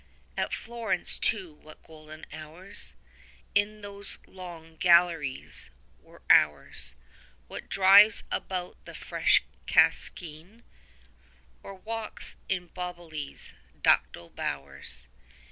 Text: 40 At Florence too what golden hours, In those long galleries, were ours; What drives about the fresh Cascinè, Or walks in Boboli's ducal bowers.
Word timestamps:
40 0.35 0.41
At 0.41 0.51
Florence 0.53 1.19
too 1.19 1.53
what 1.61 1.83
golden 1.83 2.25
hours, 2.33 2.95
In 3.53 3.81
those 3.81 4.17
long 4.25 4.77
galleries, 4.77 5.69
were 5.99 6.23
ours; 6.27 6.95
What 7.47 7.69
drives 7.69 8.23
about 8.31 8.83
the 8.85 8.95
fresh 8.95 9.43
Cascinè, 9.67 10.63
Or 11.61 11.75
walks 11.75 12.35
in 12.49 12.69
Boboli's 12.69 13.53
ducal 13.83 14.31
bowers. 14.31 15.07